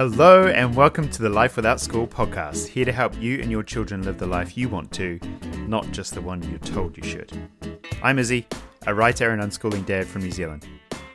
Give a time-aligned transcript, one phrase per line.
[0.00, 3.62] Hello, and welcome to the Life Without School podcast, here to help you and your
[3.62, 5.20] children live the life you want to,
[5.68, 7.30] not just the one you're told you should.
[8.02, 8.46] I'm Izzy,
[8.86, 10.66] a writer and unschooling dad from New Zealand.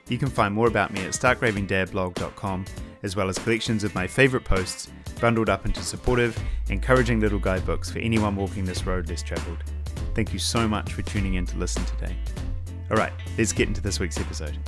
[0.07, 2.65] You can find more about me at starkravingdadblog.com,
[3.01, 6.38] as well as collections of my favourite posts bundled up into supportive,
[6.70, 9.63] encouraging little guidebooks for anyone walking this road less travelled.
[10.13, 12.15] Thank you so much for tuning in to listen today.
[12.91, 14.59] All right, let's get into this week's episode.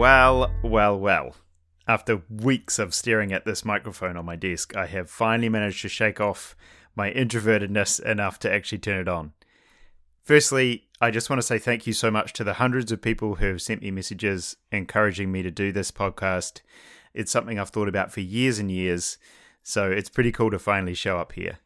[0.00, 1.36] Well, well, well.
[1.86, 5.90] After weeks of staring at this microphone on my desk, I have finally managed to
[5.90, 6.56] shake off
[6.96, 9.34] my introvertedness enough to actually turn it on.
[10.22, 13.34] Firstly, I just want to say thank you so much to the hundreds of people
[13.34, 16.62] who have sent me messages encouraging me to do this podcast.
[17.12, 19.18] It's something I've thought about for years and years,
[19.62, 21.58] so it's pretty cool to finally show up here.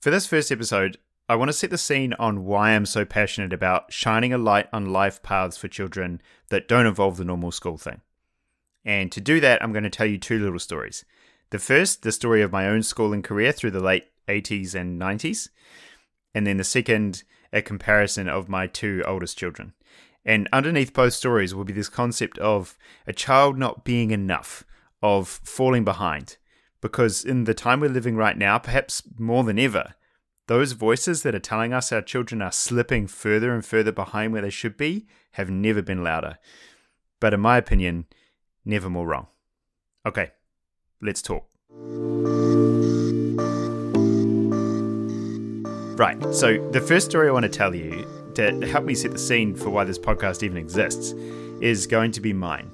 [0.00, 0.98] For this first episode,
[1.30, 4.66] I want to set the scene on why I'm so passionate about shining a light
[4.72, 8.00] on life paths for children that don't involve the normal school thing.
[8.82, 11.04] And to do that, I'm going to tell you two little stories.
[11.50, 15.50] The first, the story of my own schooling career through the late 80s and 90s.
[16.34, 19.74] And then the second, a comparison of my two oldest children.
[20.24, 24.64] And underneath both stories will be this concept of a child not being enough,
[25.02, 26.38] of falling behind.
[26.80, 29.94] Because in the time we're living right now, perhaps more than ever,
[30.48, 34.40] those voices that are telling us our children are slipping further and further behind where
[34.40, 36.38] they should be have never been louder.
[37.20, 38.06] But in my opinion,
[38.64, 39.26] never more wrong.
[40.06, 40.30] Okay,
[41.02, 41.46] let's talk.
[45.98, 49.18] Right, so the first story I want to tell you to help me set the
[49.18, 51.12] scene for why this podcast even exists
[51.60, 52.70] is going to be mine.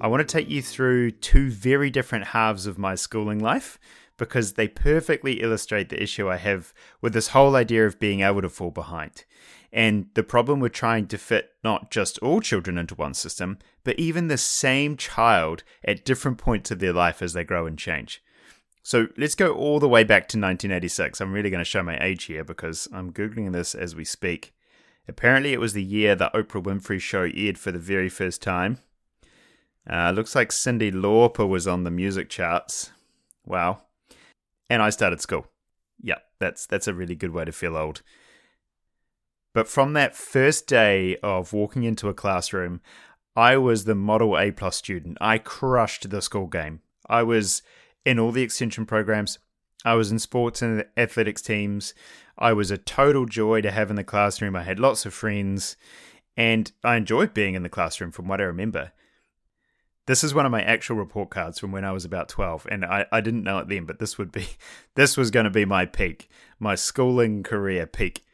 [0.00, 3.78] I want to take you through two very different halves of my schooling life
[4.16, 8.42] because they perfectly illustrate the issue I have with this whole idea of being able
[8.42, 9.24] to fall behind.
[9.72, 13.98] And the problem with trying to fit not just all children into one system, but
[13.98, 18.22] even the same child at different points of their life as they grow and change.
[18.82, 21.20] So let's go all the way back to 1986.
[21.20, 24.52] I'm really going to show my age here because I'm Googling this as we speak.
[25.08, 28.78] Apparently, it was the year the Oprah Winfrey Show aired for the very first time.
[29.88, 32.92] Uh, looks like Cyndi Lauper was on the music charts.
[33.44, 33.82] Wow.
[34.72, 35.48] And I started school.
[36.02, 38.00] Yeah, that's that's a really good way to feel old.
[39.52, 42.80] But from that first day of walking into a classroom,
[43.36, 45.18] I was the model A plus student.
[45.20, 46.80] I crushed the school game.
[47.06, 47.60] I was
[48.06, 49.38] in all the extension programs.
[49.84, 51.92] I was in sports and athletics teams.
[52.38, 54.56] I was a total joy to have in the classroom.
[54.56, 55.76] I had lots of friends,
[56.34, 58.92] and I enjoyed being in the classroom from what I remember.
[60.06, 62.84] This is one of my actual report cards from when I was about 12, and
[62.84, 64.46] I, I didn't know it then, but this would be
[64.96, 68.24] this was going to be my peak, my schooling career peak.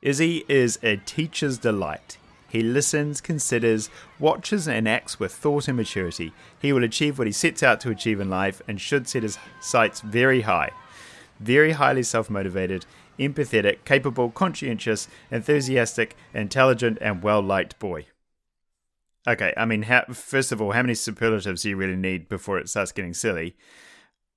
[0.00, 2.16] Izzy is a teacher's delight.
[2.48, 6.32] He listens, considers, watches, and acts with thought and maturity.
[6.60, 9.38] He will achieve what he sets out to achieve in life and should set his
[9.60, 10.70] sights very high.
[11.40, 12.86] Very highly self motivated,
[13.18, 18.06] empathetic, capable, conscientious, enthusiastic, intelligent, and well liked boy.
[19.26, 22.58] Okay, I mean, how, first of all, how many superlatives do you really need before
[22.58, 23.56] it starts getting silly?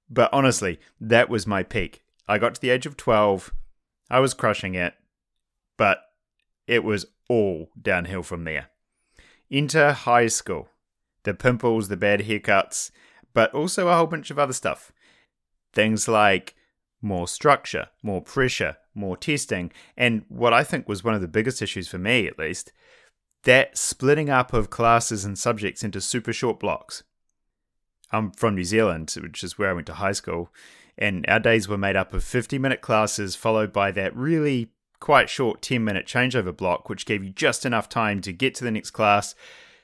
[0.10, 2.04] But honestly, that was my peak.
[2.28, 3.54] I got to the age of 12,
[4.10, 4.94] I was crushing it,
[5.78, 6.00] but
[6.68, 8.70] it was all downhill from there.
[9.50, 10.70] Into high school.
[11.24, 12.92] The pimples, the bad haircuts,
[13.34, 14.94] but also a whole bunch of other stuff.
[15.74, 16.56] Things like
[17.02, 21.62] more structure, more pressure, more testing, and what I think was one of the biggest
[21.62, 22.72] issues for me, at least,
[23.48, 27.04] that splitting up of classes and subjects into super short blocks.
[28.12, 30.52] I'm from New Zealand, which is where I went to high school,
[30.98, 35.30] and our days were made up of 50 minute classes followed by that really quite
[35.30, 38.72] short 10 minute changeover block, which gave you just enough time to get to the
[38.72, 39.34] next class,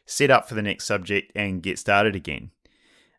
[0.06, 2.52] set up for the next subject, and get started again.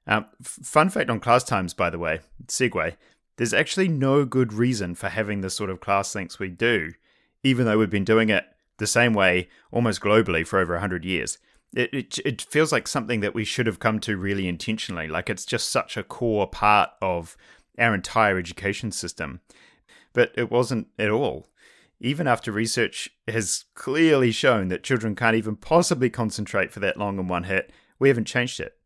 [0.06, 2.96] Um, fun fact on class times, by the way, segue,
[3.38, 6.92] there's actually no good reason for having the sort of class lengths we do,
[7.42, 8.44] even though we've been doing it
[8.78, 11.38] the same way almost globally for over 100 years.
[11.74, 15.28] It, it, it feels like something that we should have come to really intentionally, like
[15.28, 17.36] it's just such a core part of
[17.78, 19.40] our entire education system.
[20.12, 21.48] But it wasn't at all
[22.04, 27.18] even after research has clearly shown that children can't even possibly concentrate for that long
[27.18, 28.76] in one hit, we haven't changed it.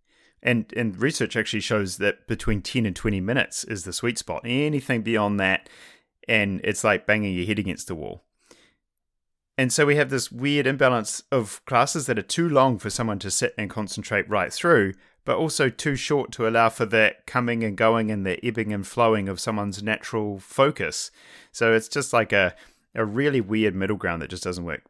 [0.41, 4.43] And and research actually shows that between 10 and 20 minutes is the sweet spot.
[4.44, 5.69] Anything beyond that
[6.29, 8.25] and it's like banging your head against the wall.
[9.58, 13.19] And so we have this weird imbalance of classes that are too long for someone
[13.19, 14.94] to sit and concentrate right through,
[15.25, 18.87] but also too short to allow for that coming and going and the ebbing and
[18.87, 21.10] flowing of someone's natural focus.
[21.50, 22.55] So it's just like a,
[22.94, 24.84] a really weird middle ground that just doesn't work.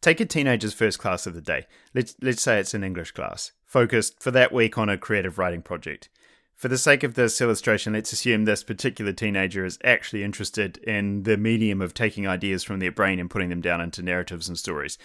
[0.00, 1.66] Take a teenager's first class of the day.
[1.94, 5.62] Let's, let's say it's an English class, focused for that week on a creative writing
[5.62, 6.08] project.
[6.56, 11.24] For the sake of this illustration, let's assume this particular teenager is actually interested in
[11.24, 14.58] the medium of taking ideas from their brain and putting them down into narratives and
[14.58, 14.96] stories.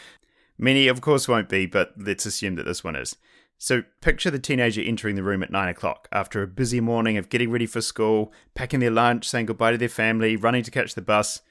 [0.58, 3.16] Many, of course, won't be, but let's assume that this one is.
[3.58, 7.30] So picture the teenager entering the room at 9 o'clock after a busy morning of
[7.30, 10.96] getting ready for school, packing their lunch, saying goodbye to their family, running to catch
[10.96, 11.42] the bus.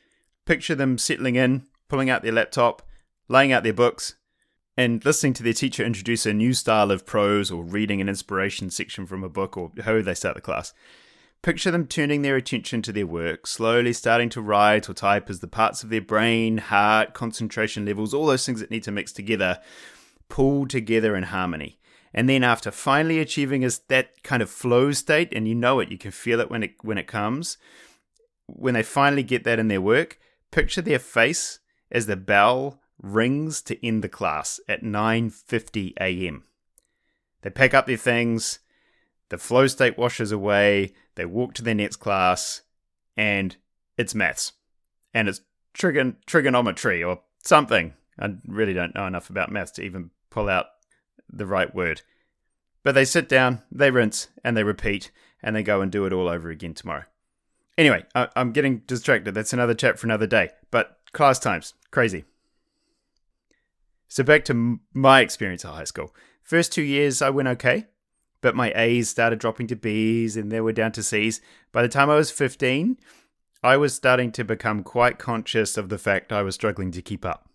[0.47, 2.83] Picture them settling in, pulling out their laptop,
[3.29, 4.15] laying out their books,
[4.79, 8.71] and listening to their teacher introduce a new style of prose or reading an inspiration
[8.71, 10.73] section from a book or however they start the class.
[11.43, 15.41] Picture them turning their attention to their work, slowly starting to write or type as
[15.41, 19.11] the parts of their brain, heart, concentration levels, all those things that need to mix
[19.11, 19.59] together,
[20.29, 21.81] pull together in harmony.
[22.15, 25.91] And then after finally achieving is that kind of flow state, and you know it,
[25.91, 27.59] you can feel it when it when it comes.
[28.47, 30.21] When they finally get that in their work,
[30.53, 31.59] picture their face
[31.91, 36.45] as the bell rings to end the class at 9:50 a.m.
[37.43, 38.59] They pack up their things,
[39.29, 42.63] the flow state washes away, they walk to their next class,
[43.17, 43.57] and
[43.97, 44.53] it's maths.
[45.15, 45.41] And it's
[45.75, 47.95] trigon- trigonometry or something.
[48.19, 50.67] I really don't know enough about maths to even pull out
[51.31, 52.03] the right word.
[52.83, 55.11] But they sit down, they rinse, and they repeat,
[55.43, 57.05] and they go and do it all over again tomorrow.
[57.77, 59.35] Anyway, I- am getting distracted.
[59.35, 60.51] That's another chat for another day.
[60.71, 62.25] But class times, crazy.
[64.09, 66.15] So back to my experience at high school.
[66.43, 67.87] First two years, I went okay,
[68.41, 71.41] but my A's started dropping to B's, and they were down to C's.
[71.73, 72.99] By the time I was 15,
[73.63, 77.25] I was starting to become quite conscious of the fact I was struggling to keep
[77.25, 77.51] up.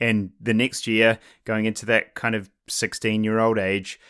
[0.00, 4.00] And the next year, going into that kind of 16 year old age,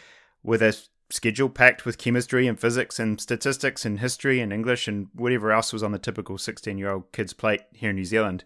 [0.43, 0.79] with a
[1.11, 5.73] schedule packed with chemistry and physics and statistics and history and English and whatever else
[5.73, 8.45] was on the typical 16 year old kid's plate here in New Zealand,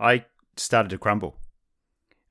[0.00, 0.24] I
[0.56, 1.36] started to crumble.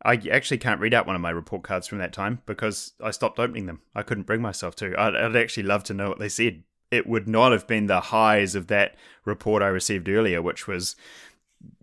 [0.03, 3.11] I actually can't read out one of my report cards from that time because I
[3.11, 3.81] stopped opening them.
[3.93, 4.99] I couldn't bring myself to.
[4.99, 6.63] I'd, I'd actually love to know what they said.
[6.89, 8.95] It would not have been the highs of that
[9.25, 10.95] report I received earlier, which was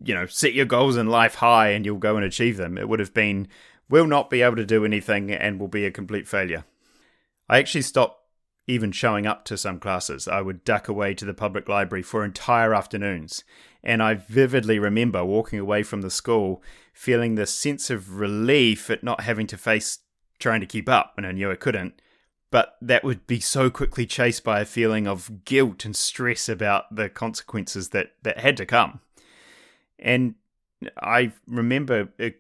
[0.03, 2.79] you know, set your goals in life high and you'll go and achieve them.
[2.79, 3.49] It would have been,
[3.88, 6.65] will not be able to do anything and will be a complete failure.
[7.49, 8.23] I actually stopped
[8.69, 10.29] even showing up to some classes.
[10.29, 13.43] I would duck away to the public library for entire afternoons.
[13.82, 16.62] And I vividly remember walking away from the school
[16.93, 20.00] feeling this sense of relief at not having to face
[20.38, 22.00] trying to keep up, when I knew I couldn't.
[22.50, 26.94] But that would be so quickly chased by a feeling of guilt and stress about
[26.94, 29.00] the consequences that, that had to come.
[29.99, 30.35] And
[31.00, 32.31] I remember uh,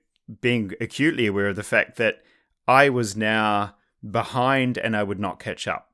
[0.40, 2.22] being acutely aware of the fact that
[2.66, 3.74] I was now
[4.08, 5.87] behind and I would not catch up.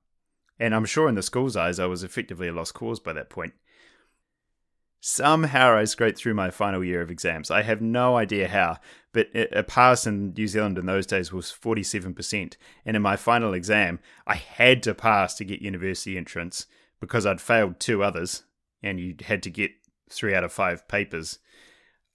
[0.59, 3.31] And I'm sure in the school's eyes, I was effectively a lost cause by that
[3.31, 3.55] point.
[5.01, 7.51] Somehow I scraped through my final year of exams.
[7.51, 8.79] I have no idea how,
[9.13, 12.57] but a pass in New Zealand in those days was 47%.
[12.87, 16.67] And in my final exam, I had to pass to get university entrance
[17.01, 18.45] because I'd failed two others,
[18.83, 19.73] and you had to get
[20.09, 21.39] three out of five papers.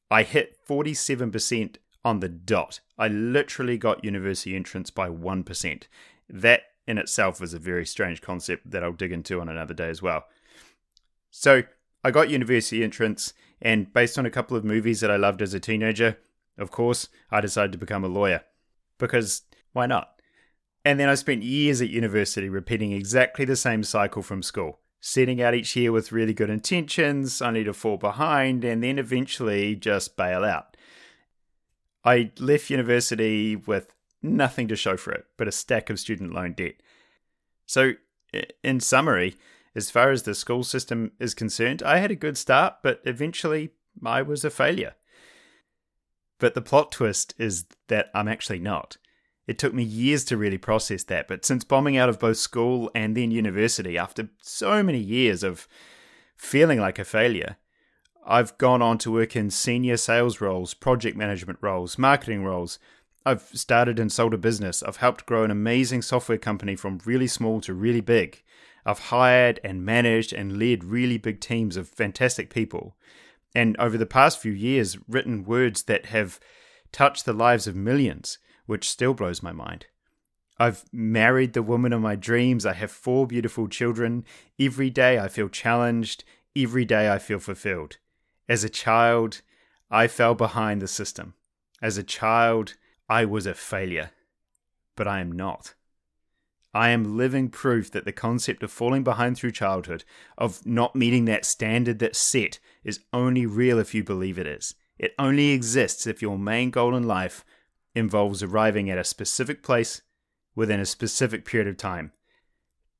[0.09, 2.79] I hit 47% on the dot.
[2.97, 5.83] I literally got university entrance by 1%.
[6.27, 9.89] That in itself is a very strange concept that I'll dig into on another day
[9.89, 10.25] as well.
[11.31, 11.63] So,
[12.03, 15.53] I got university entrance, and based on a couple of movies that I loved as
[15.53, 16.17] a teenager,
[16.57, 18.43] of course, I decided to become a lawyer.
[18.97, 20.19] Because why not?
[20.83, 25.41] And then I spent years at university repeating exactly the same cycle from school setting
[25.41, 30.17] out each year with really good intentions, only to fall behind and then eventually just
[30.17, 30.75] bail out.
[32.03, 36.53] I left university with nothing to show for it but a stack of student loan
[36.53, 36.75] debt.
[37.69, 37.93] So,
[38.63, 39.35] in summary,
[39.75, 43.69] as far as the school system is concerned, I had a good start, but eventually
[44.03, 44.95] I was a failure.
[46.39, 48.97] But the plot twist is that I'm actually not.
[49.45, 52.89] It took me years to really process that, but since bombing out of both school
[52.95, 55.67] and then university, after so many years of
[56.35, 57.57] feeling like a failure,
[58.25, 62.79] I've gone on to work in senior sales roles, project management roles, marketing roles.
[63.25, 64.81] I've started and sold a business.
[64.81, 68.43] I've helped grow an amazing software company from really small to really big.
[68.85, 72.95] I've hired and managed and led really big teams of fantastic people.
[73.53, 76.39] And over the past few years, written words that have
[76.91, 79.87] touched the lives of millions which still blows my mind.
[80.59, 82.65] I've married the woman of my dreams.
[82.65, 84.25] I have four beautiful children.
[84.59, 86.23] Every day I feel challenged.
[86.55, 87.97] Every day I feel fulfilled.
[88.47, 89.41] As a child,
[89.89, 91.33] I fell behind the system.
[91.81, 92.75] As a child,
[93.09, 94.11] I was a failure.
[94.95, 95.73] But I am not.
[96.73, 100.03] I am living proof that the concept of falling behind through childhood,
[100.37, 104.75] of not meeting that standard that's set, is only real if you believe it is.
[104.99, 107.43] It only exists if your main goal in life
[107.95, 110.03] involves arriving at a specific place
[110.55, 112.11] within a specific period of time.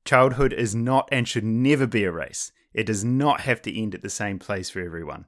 [0.04, 2.50] Childhood is not and should never be a race.
[2.74, 5.26] It does not have to end at the same place for everyone.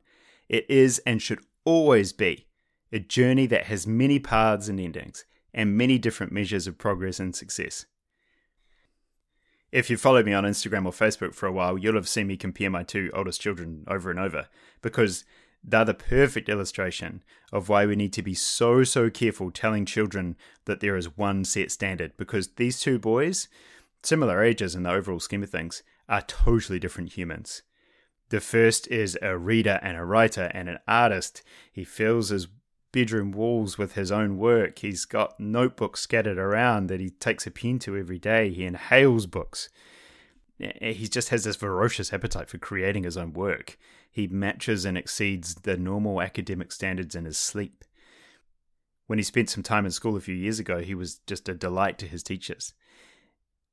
[0.49, 2.47] It is and should always be
[2.93, 7.35] a journey that has many paths and endings and many different measures of progress and
[7.35, 7.87] success.
[9.71, 12.37] If you followed me on Instagram or Facebook for a while, you'll have seen me
[12.37, 14.49] compare my two oldest children over and over
[14.83, 15.25] because
[15.65, 17.23] they're the perfect illustration
[17.53, 21.45] of why we need to be so, so careful telling children that there is one
[21.45, 23.49] set standard because these two boys,
[24.03, 27.63] similar ages in the overall scheme of things, are totally different humans.
[28.29, 31.43] The first is a reader and a writer and an artist.
[31.73, 32.49] He fills his
[32.93, 34.79] bedroom walls with his own work.
[34.79, 38.51] He's got notebooks scattered around that he takes a pen to every day.
[38.51, 39.69] He inhales books.
[40.61, 43.79] Eh, he just has this ferocious appetite for creating his own work.
[44.11, 47.85] He matches and exceeds the normal academic standards in his sleep.
[49.07, 51.55] When he spent some time in school a few years ago, he was just a
[51.55, 52.75] delight to his teachers.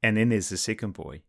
[0.01, 1.21] And then there's the second boy,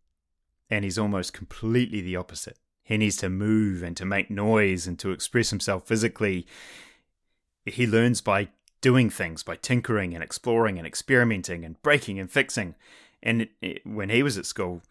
[0.71, 2.59] and he's almost completely the opposite.
[2.83, 6.47] He needs to move and to make noise and to express himself physically.
[7.65, 8.49] He learns by
[8.81, 12.75] doing things, by tinkering and exploring and experimenting and breaking and fixing.
[13.23, 14.83] And it, it, when he was at school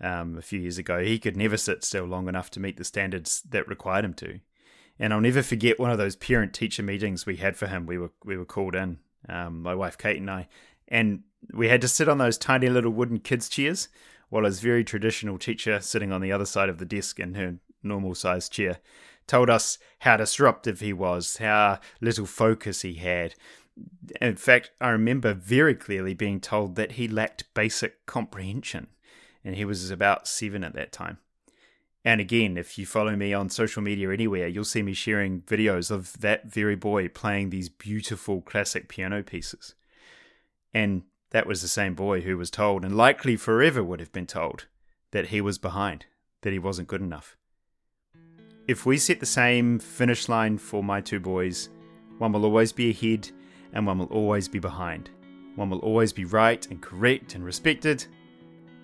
[0.00, 2.84] um, a few years ago, he could never sit still long enough to meet the
[2.84, 4.40] standards that required him to.
[4.98, 7.84] And I'll never forget one of those parent teacher meetings we had for him.
[7.86, 10.48] We were we were called in, um, my wife Kate and I,
[10.88, 13.88] and we had to sit on those tiny little wooden kids chairs
[14.28, 17.56] while his very traditional teacher, sitting on the other side of the desk in her
[17.82, 18.78] normal sized chair,
[19.26, 23.34] told us how disruptive he was, how little focus he had.
[24.20, 28.88] In fact, I remember very clearly being told that he lacked basic comprehension,
[29.44, 31.18] and he was about seven at that time.
[32.04, 35.90] And again, if you follow me on social media anywhere, you'll see me sharing videos
[35.90, 39.74] of that very boy playing these beautiful classic piano pieces.
[40.74, 44.26] And that was the same boy who was told, and likely forever would have been
[44.26, 44.66] told,
[45.12, 46.04] that he was behind,
[46.42, 47.36] that he wasn't good enough.
[48.66, 51.68] If we set the same finish line for my two boys,
[52.16, 53.30] one will always be ahead
[53.74, 55.10] and one will always be behind.
[55.56, 58.06] One will always be right and correct and respected,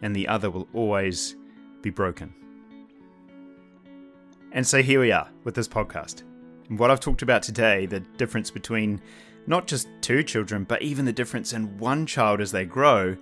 [0.03, 1.35] and the other will always
[1.81, 2.35] be broken.
[4.53, 6.25] And so here we are with this podcast.
[6.69, 9.01] And what I've talked about today, the difference between
[9.47, 13.17] not just two children, but even the difference in one child as they grow,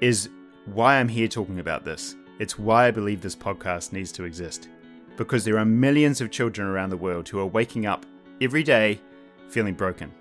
[0.00, 0.30] is
[0.64, 2.16] why I'm here talking about this.
[2.38, 4.68] It's why I believe this podcast needs to exist.
[5.16, 8.06] Because there are millions of children around the world who are waking up
[8.40, 9.00] every day
[9.48, 10.12] feeling broken,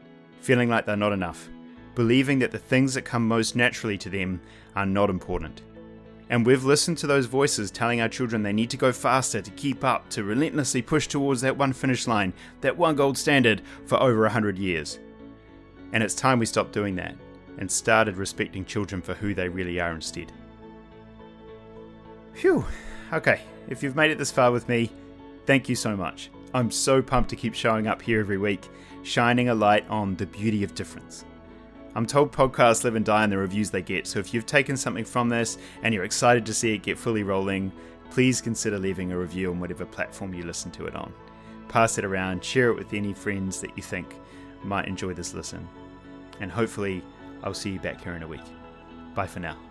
[0.41, 1.50] feeling like they're not enough,
[1.95, 4.41] believing that the things that come most naturally to them
[4.75, 5.62] are not important.
[6.29, 9.51] And we've listened to those voices telling our children they need to go faster to
[9.51, 14.01] keep up, to relentlessly push towards that one finish line, that one gold standard for
[14.01, 15.00] over a hundred years.
[15.91, 17.15] And it's time we stopped doing that
[17.57, 20.31] and started respecting children for who they really are instead.
[22.33, 22.65] Phew.
[23.12, 24.91] Okay, if you've made it this far with me,
[25.46, 26.30] thank you so much.
[26.53, 28.70] I'm so pumped to keep showing up here every week,
[29.03, 31.25] shining a light on the beauty of difference.
[31.96, 34.77] I'm told podcasts live and die in the reviews they get, so if you've taken
[34.77, 37.72] something from this and you're excited to see it get fully rolling,
[38.10, 41.13] please consider leaving a review on whatever platform you listen to it on.
[41.68, 44.15] Pass it around, share it with any friends that you think
[44.63, 45.68] might enjoy this listen
[46.41, 47.01] and hopefully
[47.44, 48.41] I'll see you back here in a week.
[49.15, 49.71] Bye for now.